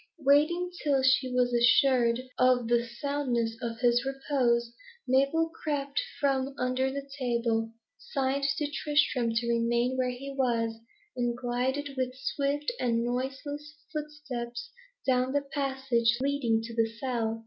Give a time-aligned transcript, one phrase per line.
[0.25, 4.73] Waiting till she was assured of the soundness of his repose,
[5.07, 10.75] Mabel crept from under the table, signed to Tristram to remain where he was,
[11.15, 14.71] and glided with swift and noiseless footsteps
[15.05, 17.39] down the passage leading to the cell.